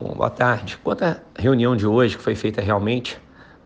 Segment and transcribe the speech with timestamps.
[0.00, 0.76] Bom, boa tarde.
[0.82, 3.16] Quanto à reunião de hoje, que foi feita realmente,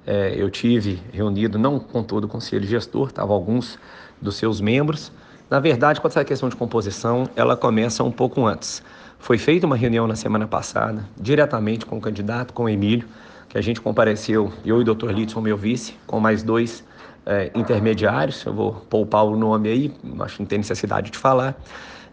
[0.06, 3.78] é, eu tive reunido não com todo o conselho gestor, estavam alguns
[4.20, 5.10] dos seus membros.
[5.48, 8.82] Na verdade, quanto à questão de composição, ela começa um pouco antes.
[9.18, 13.08] Foi feita uma reunião na semana passada, diretamente com o candidato, com o Emílio,
[13.48, 16.84] que a gente compareceu, eu e o doutor Litson, meu vice, com mais dois
[17.28, 18.44] é, intermediários.
[18.44, 21.54] Eu vou poupar o nome aí, acho que não tem necessidade de falar.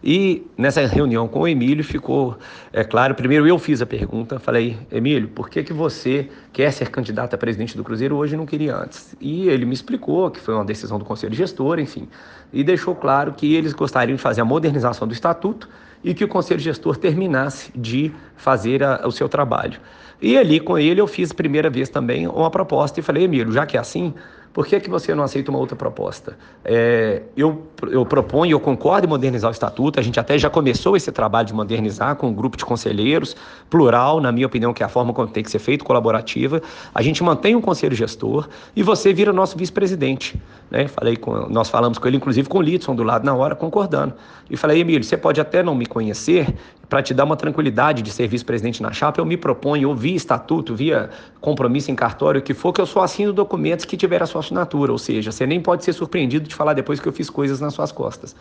[0.04, 2.36] E nessa reunião com o Emílio ficou
[2.72, 6.90] é claro, primeiro eu fiz a pergunta, falei, Emílio, por que, que você quer ser
[6.90, 9.16] candidato a presidente do Cruzeiro hoje e não queria antes?
[9.18, 12.08] E ele me explicou que foi uma decisão do Conselho Gestor, enfim,
[12.52, 15.68] e deixou claro que eles gostariam de fazer a modernização do estatuto
[16.04, 19.80] e que o Conselho Gestor terminasse de fazer a, o seu trabalho.
[20.20, 23.52] E ali com ele eu fiz a primeira vez também uma proposta e falei, Emílio,
[23.52, 24.14] já que é assim,
[24.56, 26.34] por que, que você não aceita uma outra proposta?
[26.64, 30.96] É, eu, eu proponho, eu concordo em modernizar o estatuto, a gente até já começou
[30.96, 33.36] esse trabalho de modernizar com um grupo de conselheiros,
[33.68, 36.62] plural, na minha opinião, que é a forma como tem que ser feito, colaborativa.
[36.94, 40.40] A gente mantém um conselho gestor e você vira nosso vice-presidente.
[40.70, 40.88] Né?
[40.88, 44.14] Falei com, nós falamos com ele, inclusive com o Litson do lado na hora, concordando.
[44.48, 46.54] E falei, Emílio, você pode até não me conhecer,
[46.88, 50.14] para te dar uma tranquilidade de ser vice-presidente na chapa, eu me proponho, ou via
[50.14, 54.26] estatuto, via compromisso em cartório, que for, que eu só assino documentos que tiver a
[54.26, 57.28] sua assinatura, ou seja, você nem pode ser surpreendido de falar depois que eu fiz
[57.28, 58.36] coisas nas suas costas.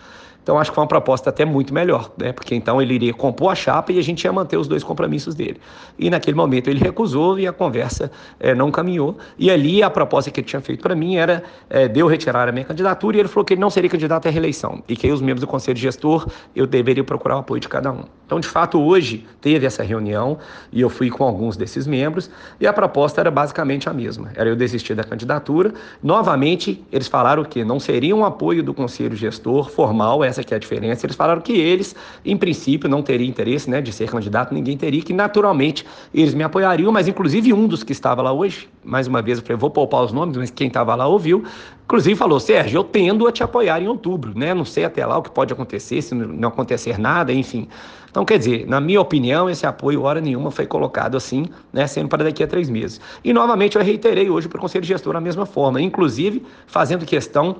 [0.46, 2.32] Então acho que foi uma proposta até muito melhor, né?
[2.32, 5.34] porque então ele iria compor a chapa e a gente ia manter os dois compromissos
[5.34, 5.60] dele.
[5.98, 9.18] E naquele momento ele recusou e a conversa é, não caminhou.
[9.40, 12.48] E ali a proposta que ele tinha feito para mim era é, de eu retirar
[12.48, 15.08] a minha candidatura e ele falou que ele não seria candidato à reeleição e que
[15.08, 18.04] aí os membros do conselho gestor eu deveria procurar o apoio de cada um.
[18.26, 20.38] Então, de fato, hoje teve essa reunião
[20.72, 24.32] e eu fui com alguns desses membros e a proposta era basicamente a mesma.
[24.36, 25.74] Era eu desistir da candidatura.
[26.02, 30.58] Novamente, eles falaram que não seria um apoio do conselho gestor formal, essa que é
[30.58, 31.05] a diferença.
[31.05, 35.02] Eles falaram que eles, em princípio, não teriam interesse né, de ser candidato, ninguém teria,
[35.02, 39.22] que naturalmente eles me apoiariam, mas inclusive um dos que estava lá hoje, mais uma
[39.22, 41.44] vez eu falei, vou poupar os nomes, mas quem estava lá ouviu,
[41.86, 44.53] inclusive falou, Sérgio, eu tendo a te apoiar em outubro, né?
[44.53, 47.68] Não sei até lá o que pode acontecer, se não acontecer nada, enfim.
[48.16, 52.07] Então, quer dizer, na minha opinião, esse apoio, hora nenhuma, foi colocado assim, né, sendo
[52.07, 53.01] para daqui a três meses.
[53.22, 57.57] E, novamente, eu reiterei hoje para o Conselho Gestor da mesma forma, inclusive fazendo questão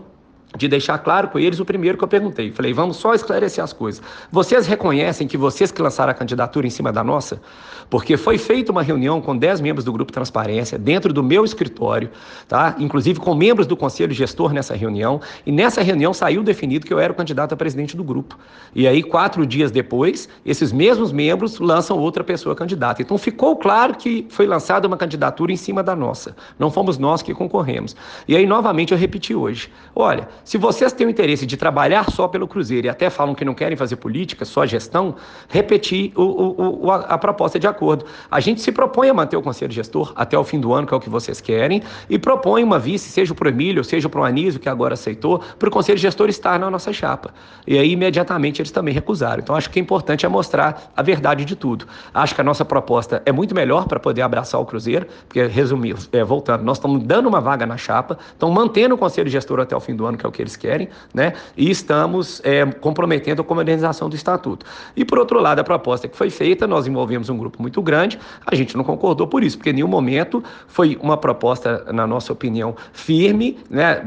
[0.58, 2.52] de deixar claro com eles o primeiro que eu perguntei.
[2.52, 4.02] Falei, vamos só esclarecer as coisas.
[4.32, 7.42] Vocês reconhecem que vocês que lançaram a candidatura em cima da nossa?
[7.90, 12.10] Porque foi feita uma reunião com 10 membros do Grupo Transparência, dentro do meu escritório,
[12.48, 12.76] tá?
[12.80, 17.00] inclusive com membros do Conselho Gestor nessa reunião, e nessa reunião saiu definido que eu
[17.00, 18.38] era o candidato a presidente do grupo.
[18.74, 23.02] E aí, quatro dias depois, esses mesmos membros lançam outra pessoa candidata.
[23.02, 26.36] Então ficou claro que foi lançada uma candidatura em cima da nossa.
[26.58, 27.96] Não fomos nós que concorremos.
[28.28, 29.72] E aí, novamente, eu repeti hoje.
[29.96, 33.44] Olha, se vocês têm o interesse de trabalhar só pelo Cruzeiro e até falam que
[33.44, 35.16] não querem fazer política, só gestão,
[35.50, 38.06] repetir o, o, o, a, proposta de acordo.
[38.30, 40.94] A gente se propõe a manter o conselho gestor até o fim do ano, que
[40.94, 44.22] é o que vocês querem, e propõe uma vice, seja para o Emílio, seja para
[44.22, 47.34] o Anísio, que agora aceitou, para o conselho gestor estar na nossa chapa.
[47.66, 49.42] E aí, imediatamente, eles também recusaram.
[49.42, 51.88] Então, acho que é importante é mostrar a verdade de tudo.
[52.14, 55.96] Acho que a nossa proposta é muito melhor para poder abraçar o Cruzeiro, porque, resumir,
[56.12, 59.76] é, voltando, nós estamos dando uma vaga na chapa, estamos mantendo o conselho gestor até
[59.76, 61.34] o fim do ano, que é o que eles querem, né?
[61.56, 64.66] E estamos é, comprometendo com a modernização do estatuto.
[64.96, 68.20] E por outro lado, a proposta que foi feita, nós envolvemos um grupo muito grande,
[68.46, 72.34] a gente não concordou por isso, porque em nenhum momento foi uma proposta, na nossa
[72.34, 74.02] opinião, firme, né?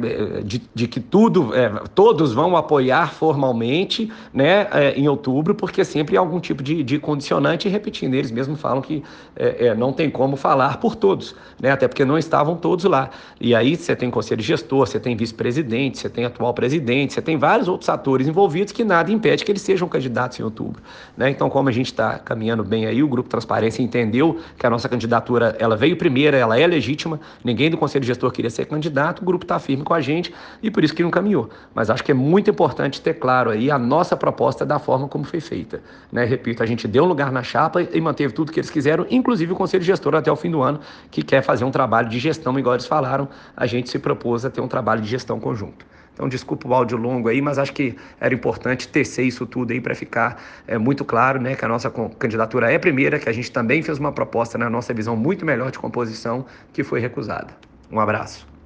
[0.45, 4.69] De, de que tudo, é, todos vão apoiar formalmente, né?
[4.73, 8.61] É, em outubro, porque sempre há algum tipo de, de condicionante, e repetindo, eles mesmos
[8.61, 9.03] falam que
[9.35, 11.71] é, é, não tem como falar por todos, né?
[11.71, 13.11] Até porque não estavam todos lá.
[13.41, 17.37] E aí você tem conselho gestor, você tem vice-presidente, você tem atual presidente, você tem
[17.37, 20.83] vários outros atores envolvidos que nada impede que eles sejam candidatos em outubro.
[21.17, 21.31] Né?
[21.31, 24.89] Então, como a gente está caminhando bem aí, o Grupo Transparência entendeu que a nossa
[24.89, 29.25] candidatura ela veio primeira, ela é legítima, ninguém do Conselho Gestor queria ser candidato, o
[29.25, 31.51] grupo está firme com a gente e por isso que não caminhou.
[31.75, 35.25] Mas acho que é muito importante ter claro aí a nossa proposta da forma como
[35.25, 35.81] foi feita.
[36.11, 36.25] Né?
[36.25, 39.57] Repito, a gente deu lugar na chapa e manteve tudo que eles quiseram, inclusive o
[39.57, 42.75] Conselho Gestor até o fim do ano, que quer fazer um trabalho de gestão, igual
[42.75, 45.85] eles falaram, a gente se propôs a ter um trabalho de gestão conjunto.
[46.19, 49.81] Então, desculpa o áudio longo aí, mas acho que era importante tecer isso tudo aí
[49.81, 51.89] para ficar é, muito claro né, que a nossa
[52.19, 55.71] candidatura é primeira, que a gente também fez uma proposta na nossa visão muito melhor
[55.71, 57.55] de composição que foi recusada.
[57.89, 58.58] Um abraço.